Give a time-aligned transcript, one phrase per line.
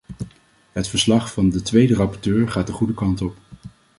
[0.71, 3.37] Het verslag van de twee rapporteurs gaat de goede kant op.